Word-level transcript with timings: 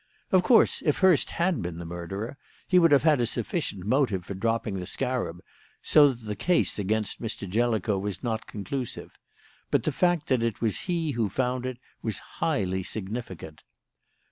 "Of 0.31 0.41
course, 0.41 0.81
if 0.83 0.97
Hurst 0.97 1.29
had 1.29 1.61
been 1.61 1.77
the 1.77 1.85
murderer, 1.85 2.35
he 2.67 2.79
would 2.79 2.91
have 2.91 3.03
had 3.03 3.21
a 3.21 3.27
sufficient 3.27 3.85
motive 3.85 4.25
for 4.25 4.33
dropping 4.33 4.79
the 4.79 4.87
scarab, 4.87 5.41
so 5.83 6.07
that 6.07 6.25
the 6.25 6.35
case 6.35 6.79
against 6.79 7.21
Mr. 7.21 7.47
Jellicoe 7.47 7.99
was 7.99 8.23
not 8.23 8.47
conclusive; 8.47 9.19
but 9.69 9.83
the 9.83 9.91
fact 9.91 10.25
that 10.25 10.41
it 10.41 10.59
was 10.59 10.79
he 10.89 11.11
who 11.11 11.29
found 11.29 11.67
it 11.67 11.77
was 12.01 12.17
highly 12.41 12.81
significant. 12.81 13.61